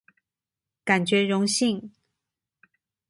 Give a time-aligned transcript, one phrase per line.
[0.83, 1.91] 感覺榮幸